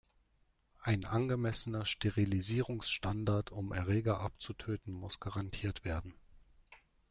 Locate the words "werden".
5.85-6.15